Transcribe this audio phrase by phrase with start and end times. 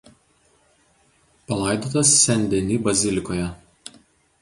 [1.51, 3.49] Palaidotas Sen Deni bazilikoje.